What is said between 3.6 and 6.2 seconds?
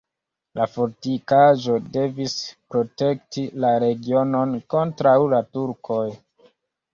la regionon kontraŭ la turkoj.